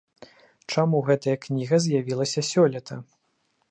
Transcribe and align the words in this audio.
Чаму 0.75 1.03
гэтая 1.11 1.37
кніга 1.45 1.81
з'явілася 1.87 2.47
сёлета? 2.53 2.93